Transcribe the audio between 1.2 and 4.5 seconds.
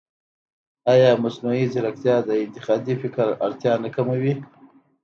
مصنوعي ځیرکتیا د انتقادي فکر اړتیا نه کموي؟